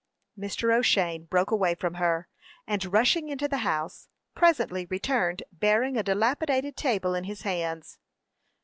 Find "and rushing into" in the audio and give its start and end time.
2.65-3.47